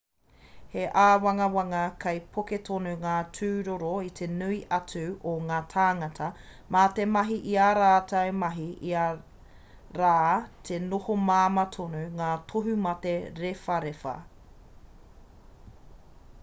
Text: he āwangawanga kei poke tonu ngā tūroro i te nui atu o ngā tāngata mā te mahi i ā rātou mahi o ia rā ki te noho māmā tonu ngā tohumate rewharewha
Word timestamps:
he 0.73 0.83
āwangawanga 0.99 1.81
kei 2.03 2.19
poke 2.35 2.57
tonu 2.69 2.91
ngā 3.01 3.17
tūroro 3.39 3.89
i 4.05 4.09
te 4.19 4.27
nui 4.37 4.57
atu 4.77 5.03
o 5.31 5.33
ngā 5.49 5.59
tāngata 5.73 6.29
mā 6.77 6.85
te 6.99 7.05
mahi 7.17 7.37
i 7.51 7.53
ā 7.65 7.67
rātou 7.81 8.33
mahi 8.45 8.65
o 8.77 8.89
ia 8.93 9.03
rā 10.01 10.15
ki 10.45 10.61
te 10.71 10.79
noho 10.87 11.17
māmā 11.31 11.67
tonu 11.77 12.01
ngā 12.23 12.31
tohumate 12.55 13.13
rewharewha 13.43 14.15